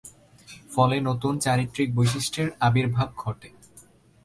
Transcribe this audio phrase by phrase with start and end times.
[0.69, 3.49] ফলে নতুন চারিত্রিক বৈশিষ্ট্যের আবির্ভাব ঘটে।